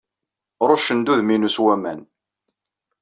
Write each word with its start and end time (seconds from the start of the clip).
Ṛuccen-d 0.69 1.11
udem-inu 1.11 1.49
s 1.55 1.57
waman. 1.63 1.99